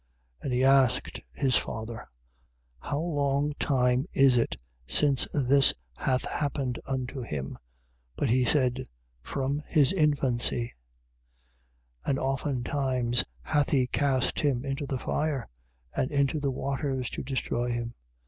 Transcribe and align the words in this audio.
9:20. 0.39 0.41
And 0.45 0.53
he 0.53 0.63
asked 0.63 1.19
his 1.35 1.57
father: 1.57 2.07
How 2.79 2.99
long 2.99 3.53
time 3.59 4.07
is 4.13 4.35
it 4.35 4.59
since 4.87 5.27
this 5.31 5.75
hath 5.95 6.25
happened 6.25 6.79
unto 6.87 7.21
him? 7.21 7.59
But 8.15 8.31
he 8.31 8.43
sad: 8.43 8.85
From 9.21 9.61
his 9.69 9.93
infancy. 9.93 10.73
9:21. 12.07 12.09
And 12.09 12.17
oftentimes 12.19 13.25
hath 13.43 13.69
he 13.69 13.85
cast 13.85 14.39
him 14.39 14.65
into 14.65 14.87
the 14.87 14.97
fire 14.97 15.47
and 15.95 16.09
into 16.09 16.39
the 16.39 16.49
waters 16.49 17.11
to 17.11 17.21
destroy 17.21 17.67
him. 17.69 17.93